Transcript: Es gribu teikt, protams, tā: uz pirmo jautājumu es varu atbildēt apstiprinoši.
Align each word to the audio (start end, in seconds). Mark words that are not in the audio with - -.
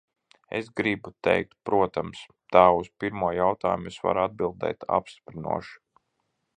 Es 0.59 0.69
gribu 0.79 1.11
teikt, 1.27 1.51
protams, 1.71 2.23
tā: 2.57 2.63
uz 2.79 2.89
pirmo 3.05 3.31
jautājumu 3.43 3.93
es 3.95 4.03
varu 4.07 4.27
atbildēt 4.27 4.91
apstiprinoši. 5.01 5.79